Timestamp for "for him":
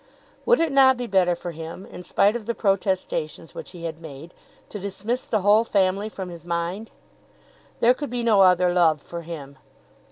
1.35-1.85, 8.99-9.59